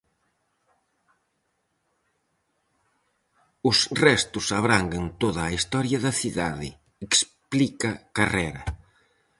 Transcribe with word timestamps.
"Os 3.69 3.77
restos 4.05 4.45
abranguen 4.59 5.05
toda 5.21 5.41
a 5.45 5.53
historia 5.57 5.99
da 6.05 6.13
cidade", 6.21 6.69
explica 7.07 7.89
Carrera. 8.17 8.63